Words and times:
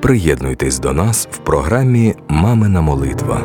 Приєднуйтесь 0.00 0.78
до 0.78 0.92
нас 0.92 1.28
в 1.30 1.38
програмі 1.38 2.14
Мамина 2.28 2.80
молитва. 2.80 3.40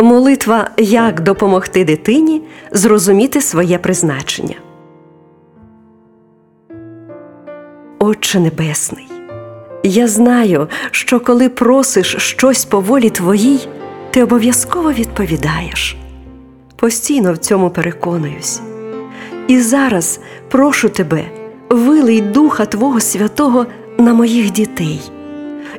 Молитва 0.00 0.70
Як 0.76 1.20
допомогти 1.20 1.84
дитині 1.84 2.42
зрозуміти 2.72 3.40
своє 3.40 3.78
призначення. 3.78 4.56
Отче 7.98 8.40
Небесний, 8.40 9.08
я 9.82 10.08
знаю, 10.08 10.68
що 10.90 11.20
коли 11.20 11.48
просиш 11.48 12.16
щось 12.18 12.64
по 12.64 12.80
волі 12.80 13.10
твоїй, 13.10 13.68
ти 14.10 14.22
обов'язково 14.22 14.92
відповідаєш. 14.92 15.96
Постійно 16.80 17.32
в 17.32 17.38
цьому 17.38 17.70
переконуюсь. 17.70 18.60
І 19.48 19.60
зараз 19.60 20.20
прошу 20.48 20.88
тебе, 20.88 21.24
вилий 21.70 22.20
Духа 22.20 22.66
Твого 22.66 23.00
Святого 23.00 23.66
на 23.98 24.14
моїх 24.14 24.50
дітей 24.50 25.00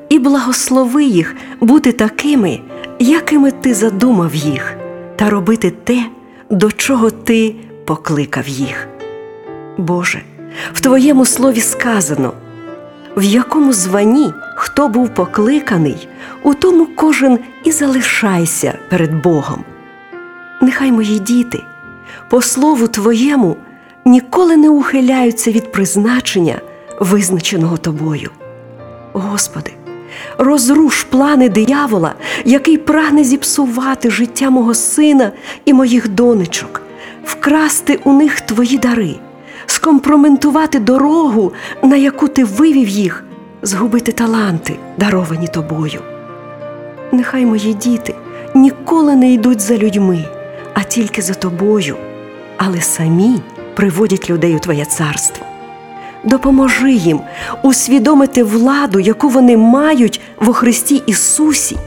і 0.09 0.19
благослови 0.19 1.03
їх 1.03 1.35
бути 1.59 1.91
такими, 1.91 2.59
якими 2.99 3.51
ти 3.51 3.73
задумав 3.73 4.35
їх, 4.35 4.73
та 5.15 5.29
робити 5.29 5.73
те, 5.83 6.05
до 6.49 6.71
чого 6.71 7.11
ти 7.11 7.55
покликав 7.85 8.47
їх. 8.47 8.87
Боже, 9.77 10.21
в 10.73 10.81
Твоєму 10.81 11.25
слові 11.25 11.61
сказано, 11.61 12.33
в 13.17 13.23
якому 13.23 13.73
званні 13.73 14.33
хто 14.55 14.87
був 14.87 15.13
покликаний, 15.13 16.07
у 16.43 16.53
тому 16.53 16.87
кожен 16.95 17.39
і 17.63 17.71
залишайся 17.71 18.77
перед 18.89 19.21
Богом. 19.21 19.63
Нехай 20.61 20.91
мої 20.91 21.19
діти, 21.19 21.63
по 22.29 22.41
слову 22.41 22.87
Твоєму, 22.87 23.55
ніколи 24.05 24.57
не 24.57 24.69
ухиляються 24.69 25.51
від 25.51 25.71
призначення, 25.71 26.61
визначеного 26.99 27.77
Тобою. 27.77 28.29
Господи, 29.13 29.71
розруш 30.37 31.03
плани 31.03 31.49
диявола, 31.49 32.13
який 32.45 32.77
прагне 32.77 33.23
зіпсувати 33.23 34.11
життя 34.11 34.49
мого 34.49 34.73
сина 34.73 35.31
і 35.65 35.73
моїх 35.73 36.09
донечок, 36.09 36.81
вкрасти 37.25 37.99
у 38.03 38.13
них 38.13 38.41
твої 38.41 38.77
дари, 38.77 39.15
скомпроментувати 39.65 40.79
дорогу, 40.79 41.53
на 41.83 41.95
яку 41.95 42.27
ти 42.27 42.43
вивів 42.43 42.87
їх, 42.87 43.23
згубити 43.61 44.11
таланти, 44.11 44.75
даровані 44.97 45.47
тобою. 45.47 46.01
Нехай 47.11 47.45
мої 47.45 47.73
діти 47.73 48.15
ніколи 48.55 49.15
не 49.15 49.33
йдуть 49.33 49.61
за 49.61 49.77
людьми, 49.77 50.25
а 50.73 50.83
тільки 50.83 51.21
за 51.21 51.33
тобою, 51.33 51.95
але 52.57 52.81
самі 52.81 53.41
приводять 53.75 54.29
людей 54.29 54.55
у 54.55 54.59
Твоє 54.59 54.85
царство. 54.85 55.45
Допоможи 56.23 56.91
їм 56.91 57.21
усвідомити 57.63 58.43
владу, 58.43 58.99
яку 58.99 59.29
вони 59.29 59.57
мають 59.57 60.21
во 60.37 60.53
Христі 60.53 61.03
Ісусі, 61.05 61.77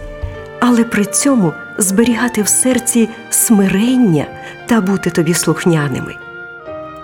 але 0.60 0.84
при 0.84 1.04
цьому 1.04 1.52
зберігати 1.78 2.42
в 2.42 2.48
серці 2.48 3.08
смирення 3.30 4.26
та 4.66 4.80
бути 4.80 5.10
тобі 5.10 5.34
слухняними. 5.34 6.14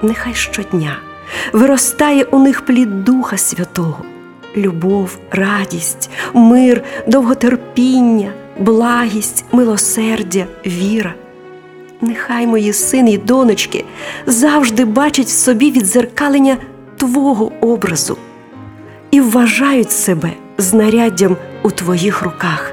Нехай 0.03 0.35
щодня 0.35 0.97
виростає 1.53 2.25
у 2.25 2.39
них 2.39 2.65
плід 2.65 3.05
Духа 3.05 3.37
Святого, 3.39 4.05
любов, 4.57 5.19
радість, 5.31 6.11
мир, 6.35 6.83
довготерпіння, 7.07 8.33
благість, 8.59 9.45
милосердя, 9.53 10.47
віра. 10.67 11.15
Нехай 12.01 12.47
мої 12.47 12.73
сини 12.73 13.13
і 13.13 13.19
донечки 13.19 13.85
завжди 14.27 14.85
бачать 14.85 15.27
в 15.27 15.31
собі 15.31 15.71
відзеркалення 15.71 16.57
Твого 16.97 17.53
образу 17.61 18.19
і 19.11 19.21
вважають 19.21 19.93
себе 19.93 20.33
знаряддям 20.59 21.37
у 21.63 21.71
Твоїх 21.71 22.23
руках. 22.23 22.73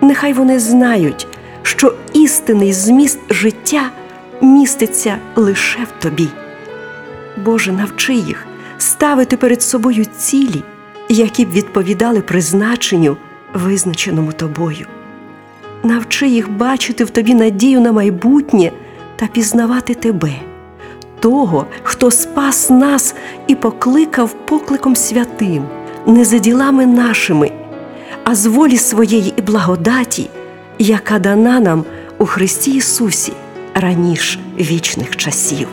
Нехай 0.00 0.32
вони 0.32 0.58
знають, 0.58 1.26
що 1.62 1.94
істинний 2.12 2.72
зміст 2.72 3.18
життя 3.30 3.90
міститься 4.40 5.16
лише 5.36 5.78
в 5.78 6.02
Тобі. 6.02 6.28
Боже, 7.44 7.72
навчи 7.72 8.14
їх 8.14 8.46
ставити 8.78 9.36
перед 9.36 9.62
собою 9.62 10.04
цілі, 10.18 10.62
які 11.08 11.44
б 11.44 11.50
відповідали 11.50 12.20
призначенню, 12.20 13.16
визначеному 13.54 14.32
Тобою. 14.32 14.86
Навчи 15.84 16.28
їх 16.28 16.50
бачити 16.50 17.04
в 17.04 17.10
Тобі 17.10 17.34
надію 17.34 17.80
на 17.80 17.92
майбутнє 17.92 18.72
та 19.16 19.26
пізнавати 19.26 19.94
Тебе 19.94 20.32
того, 21.24 21.66
хто 21.82 22.10
спас 22.10 22.70
нас 22.70 23.14
і 23.46 23.54
покликав 23.54 24.32
покликом 24.32 24.96
святим, 24.96 25.64
не 26.06 26.24
за 26.24 26.38
ділами 26.38 26.86
нашими, 26.86 27.50
а 28.24 28.34
з 28.34 28.46
волі 28.46 28.76
своєї 28.76 29.34
і 29.36 29.42
благодаті, 29.42 30.30
яка 30.78 31.18
дана 31.18 31.60
нам 31.60 31.84
у 32.18 32.26
Христі 32.26 32.74
Ісусі 32.74 33.32
раніше 33.74 34.38
вічних 34.60 35.16
часів. 35.16 35.68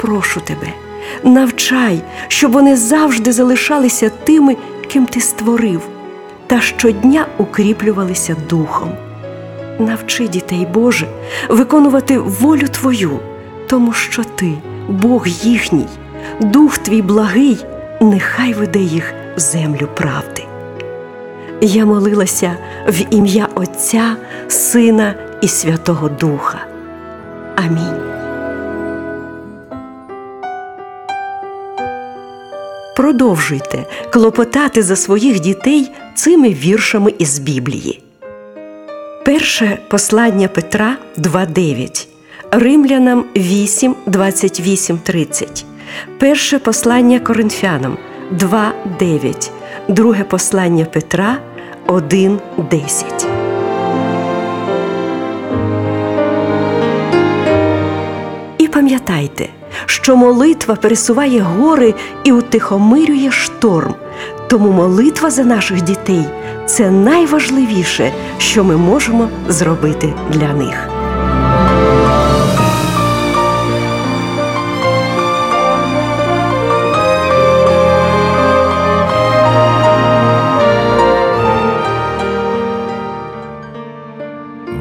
Прошу 0.00 0.40
тебе, 0.40 0.72
навчай, 1.24 2.00
щоб 2.28 2.52
вони 2.52 2.76
завжди 2.76 3.32
залишалися 3.32 4.10
тими, 4.24 4.56
ким 4.88 5.06
ти 5.06 5.20
створив, 5.20 5.80
та 6.46 6.60
щодня 6.60 7.26
укріплювалися 7.38 8.36
духом. 8.50 9.05
Навчи 9.78 10.28
дітей 10.28 10.66
Боже 10.74 11.06
виконувати 11.48 12.18
волю 12.18 12.68
Твою 12.68 13.20
тому 13.66 13.92
що 13.92 14.24
ти, 14.24 14.52
Бог 14.88 15.26
їхній, 15.26 15.86
Дух 16.40 16.78
твій 16.78 17.02
благий, 17.02 17.64
нехай 18.00 18.54
веде 18.54 18.78
їх 18.78 19.14
в 19.36 19.40
землю 19.40 19.88
правди. 19.96 20.44
Я 21.60 21.86
молилася 21.86 22.56
в 22.88 23.02
ім'я 23.10 23.48
Отця, 23.54 24.16
Сина 24.48 25.14
і 25.42 25.48
Святого 25.48 26.08
Духа. 26.08 26.58
Амінь. 27.56 28.02
Продовжуйте 32.96 33.84
клопотати 34.12 34.82
за 34.82 34.96
своїх 34.96 35.40
дітей 35.40 35.92
цими 36.14 36.48
віршами 36.48 37.14
із 37.18 37.38
Біблії. 37.38 38.05
Перше 39.26 39.78
послання 39.88 40.48
Петра 40.48 40.96
2.9 41.18 42.06
Римлянам 42.50 43.24
8, 43.36 43.94
28, 44.06 44.98
30, 44.98 45.64
перше 46.18 46.58
послання 46.58 47.20
Коринфянам 47.20 47.96
2, 48.30 48.72
9, 48.98 49.50
друге 49.88 50.24
послання 50.24 50.84
Петра 50.84 51.38
1, 51.86 52.38
10. 52.70 53.26
І 58.58 58.68
пам'ятайте, 58.68 59.48
що 59.86 60.16
молитва 60.16 60.74
пересуває 60.74 61.40
гори 61.40 61.94
і 62.24 62.32
утихомирює 62.32 63.30
шторм. 63.30 63.94
Тому 64.48 64.72
молитва 64.72 65.30
за 65.30 65.44
наших 65.44 65.82
дітей 65.82 66.24
це 66.66 66.90
найважливіше, 66.90 68.12
що 68.38 68.64
ми 68.64 68.76
можемо 68.76 69.28
зробити 69.48 70.14
для 70.32 70.52
них. 70.52 70.88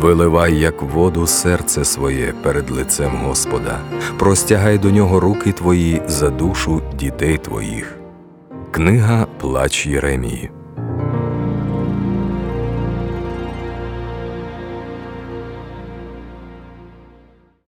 Виливай, 0.02 0.60
як 0.60 0.82
воду, 0.82 1.28
серце 1.28 1.86
своє 1.86 2.34
перед 2.44 2.72
лицем 2.72 3.12
Господа, 3.24 3.80
простягай 4.20 4.78
до 4.78 4.92
нього 4.92 5.20
руки 5.20 5.52
твої 5.52 6.02
за 6.08 6.30
душу 6.30 6.82
дітей 7.00 7.38
твоїх. 7.38 7.96
Книга 8.72 9.28
Плач 9.40 9.86
Єремії. 9.86 10.52